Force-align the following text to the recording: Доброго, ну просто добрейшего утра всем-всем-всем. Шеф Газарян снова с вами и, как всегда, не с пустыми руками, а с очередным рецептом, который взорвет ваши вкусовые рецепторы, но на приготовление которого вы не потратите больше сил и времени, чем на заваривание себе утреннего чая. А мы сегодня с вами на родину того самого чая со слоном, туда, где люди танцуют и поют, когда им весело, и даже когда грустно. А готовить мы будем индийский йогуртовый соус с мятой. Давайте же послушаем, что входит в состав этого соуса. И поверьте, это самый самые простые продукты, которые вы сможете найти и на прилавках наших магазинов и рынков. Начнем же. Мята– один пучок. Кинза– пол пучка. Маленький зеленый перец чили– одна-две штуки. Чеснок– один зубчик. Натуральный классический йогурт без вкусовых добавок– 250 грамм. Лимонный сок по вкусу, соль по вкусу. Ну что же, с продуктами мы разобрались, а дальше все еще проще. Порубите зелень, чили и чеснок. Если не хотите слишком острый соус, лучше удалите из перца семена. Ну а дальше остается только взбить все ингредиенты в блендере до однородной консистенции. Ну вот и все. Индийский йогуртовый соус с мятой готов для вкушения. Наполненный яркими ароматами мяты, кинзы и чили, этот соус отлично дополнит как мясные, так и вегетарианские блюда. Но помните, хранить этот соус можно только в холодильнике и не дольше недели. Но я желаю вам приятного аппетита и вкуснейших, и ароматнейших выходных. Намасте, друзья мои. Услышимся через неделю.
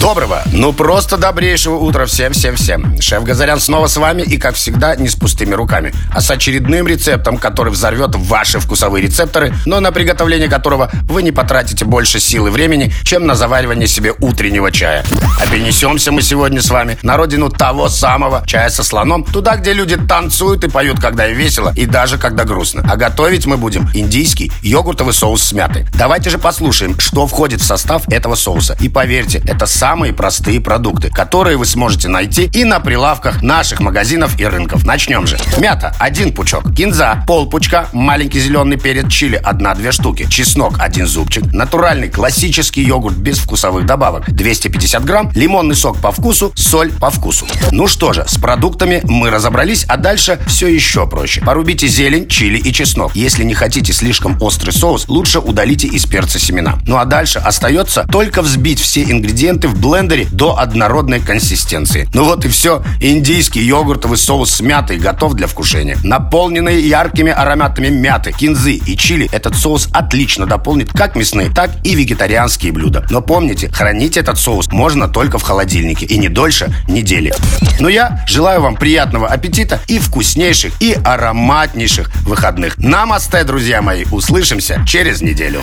Доброго, 0.00 0.42
ну 0.50 0.72
просто 0.72 1.18
добрейшего 1.18 1.76
утра 1.76 2.06
всем-всем-всем. 2.06 3.02
Шеф 3.02 3.22
Газарян 3.22 3.60
снова 3.60 3.86
с 3.86 3.98
вами 3.98 4.22
и, 4.22 4.38
как 4.38 4.54
всегда, 4.54 4.96
не 4.96 5.08
с 5.08 5.14
пустыми 5.14 5.52
руками, 5.52 5.92
а 6.10 6.22
с 6.22 6.30
очередным 6.30 6.88
рецептом, 6.88 7.36
который 7.36 7.70
взорвет 7.70 8.14
ваши 8.14 8.60
вкусовые 8.60 9.04
рецепторы, 9.04 9.52
но 9.66 9.78
на 9.80 9.92
приготовление 9.92 10.48
которого 10.48 10.90
вы 11.02 11.22
не 11.22 11.32
потратите 11.32 11.84
больше 11.84 12.18
сил 12.18 12.46
и 12.46 12.50
времени, 12.50 12.90
чем 13.02 13.26
на 13.26 13.34
заваривание 13.34 13.86
себе 13.86 14.14
утреннего 14.20 14.72
чая. 14.72 15.04
А 15.38 15.44
мы 15.50 16.22
сегодня 16.22 16.62
с 16.62 16.70
вами 16.70 16.98
на 17.02 17.18
родину 17.18 17.50
того 17.50 17.90
самого 17.90 18.42
чая 18.46 18.70
со 18.70 18.82
слоном, 18.82 19.24
туда, 19.24 19.56
где 19.56 19.74
люди 19.74 19.96
танцуют 19.96 20.64
и 20.64 20.70
поют, 20.70 20.98
когда 20.98 21.26
им 21.26 21.36
весело, 21.36 21.74
и 21.76 21.84
даже 21.84 22.16
когда 22.16 22.44
грустно. 22.44 22.82
А 22.90 22.96
готовить 22.96 23.44
мы 23.44 23.58
будем 23.58 23.90
индийский 23.92 24.50
йогуртовый 24.62 25.12
соус 25.12 25.42
с 25.42 25.52
мятой. 25.52 25.84
Давайте 25.94 26.30
же 26.30 26.38
послушаем, 26.38 26.98
что 26.98 27.26
входит 27.26 27.60
в 27.60 27.66
состав 27.66 28.08
этого 28.08 28.34
соуса. 28.34 28.78
И 28.80 28.88
поверьте, 28.88 29.42
это 29.46 29.66
самый 29.66 29.89
самые 29.90 30.12
простые 30.12 30.60
продукты, 30.60 31.10
которые 31.10 31.56
вы 31.56 31.66
сможете 31.66 32.06
найти 32.06 32.44
и 32.54 32.62
на 32.62 32.78
прилавках 32.78 33.42
наших 33.42 33.80
магазинов 33.80 34.38
и 34.38 34.46
рынков. 34.46 34.86
Начнем 34.86 35.26
же. 35.26 35.36
Мята– 35.58 35.92
один 35.98 36.32
пучок. 36.32 36.72
Кинза– 36.76 37.24
пол 37.26 37.50
пучка. 37.50 37.88
Маленький 37.92 38.38
зеленый 38.38 38.78
перец 38.78 39.10
чили– 39.10 39.34
одна-две 39.44 39.90
штуки. 39.90 40.28
Чеснок– 40.30 40.76
один 40.78 41.08
зубчик. 41.08 41.52
Натуральный 41.52 42.08
классический 42.08 42.84
йогурт 42.84 43.16
без 43.16 43.38
вкусовых 43.40 43.84
добавок– 43.84 44.30
250 44.32 45.04
грамм. 45.04 45.32
Лимонный 45.34 45.74
сок 45.74 45.98
по 46.00 46.12
вкусу, 46.12 46.52
соль 46.54 46.92
по 46.92 47.10
вкусу. 47.10 47.48
Ну 47.72 47.88
что 47.88 48.12
же, 48.12 48.24
с 48.28 48.38
продуктами 48.38 49.00
мы 49.02 49.28
разобрались, 49.28 49.86
а 49.88 49.96
дальше 49.96 50.38
все 50.46 50.68
еще 50.68 51.08
проще. 51.08 51.40
Порубите 51.40 51.88
зелень, 51.88 52.28
чили 52.28 52.58
и 52.58 52.72
чеснок. 52.72 53.16
Если 53.16 53.42
не 53.42 53.54
хотите 53.54 53.92
слишком 53.92 54.40
острый 54.40 54.70
соус, 54.70 55.08
лучше 55.08 55.40
удалите 55.40 55.88
из 55.88 56.06
перца 56.06 56.38
семена. 56.38 56.78
Ну 56.86 56.96
а 56.96 57.04
дальше 57.06 57.40
остается 57.40 58.04
только 58.04 58.40
взбить 58.42 58.78
все 58.78 59.02
ингредиенты 59.02 59.66
в 59.66 59.79
блендере 59.80 60.26
до 60.30 60.58
однородной 60.58 61.20
консистенции. 61.20 62.08
Ну 62.14 62.24
вот 62.24 62.44
и 62.44 62.48
все. 62.48 62.82
Индийский 63.00 63.62
йогуртовый 63.62 64.18
соус 64.18 64.50
с 64.50 64.60
мятой 64.60 64.98
готов 64.98 65.34
для 65.34 65.46
вкушения. 65.46 65.96
Наполненный 66.04 66.80
яркими 66.80 67.32
ароматами 67.32 67.88
мяты, 67.88 68.32
кинзы 68.32 68.74
и 68.74 68.96
чили, 68.96 69.28
этот 69.32 69.56
соус 69.56 69.88
отлично 69.92 70.46
дополнит 70.46 70.92
как 70.92 71.16
мясные, 71.16 71.50
так 71.50 71.70
и 71.84 71.94
вегетарианские 71.94 72.72
блюда. 72.72 73.06
Но 73.10 73.20
помните, 73.20 73.70
хранить 73.70 74.16
этот 74.16 74.38
соус 74.38 74.68
можно 74.70 75.08
только 75.08 75.38
в 75.38 75.42
холодильнике 75.42 76.06
и 76.06 76.18
не 76.18 76.28
дольше 76.28 76.72
недели. 76.88 77.32
Но 77.80 77.88
я 77.88 78.24
желаю 78.26 78.60
вам 78.60 78.76
приятного 78.76 79.28
аппетита 79.28 79.80
и 79.88 79.98
вкуснейших, 79.98 80.72
и 80.80 80.92
ароматнейших 81.04 82.10
выходных. 82.26 82.76
Намасте, 82.78 83.44
друзья 83.44 83.82
мои. 83.82 84.04
Услышимся 84.10 84.84
через 84.86 85.22
неделю. 85.22 85.62